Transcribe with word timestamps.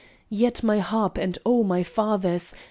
Yet, 0.31 0.63
my 0.63 0.79
harp 0.79 1.19
and 1.19 1.37
oh, 1.45 1.63
my 1.63 1.83
fathers! 1.83 2.55